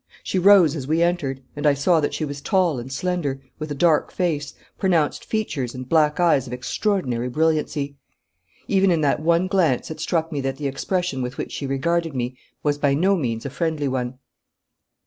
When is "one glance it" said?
9.19-9.99